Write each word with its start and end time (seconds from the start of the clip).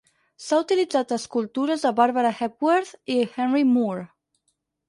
S"ha 0.43 0.57
utilitzat 0.61 1.11
a 1.15 1.19
escultures 1.23 1.85
de 1.87 1.91
Barbara 2.01 2.33
Hepworth 2.39 2.97
i 3.17 3.19
Henry 3.37 3.65
Moore. 3.75 4.09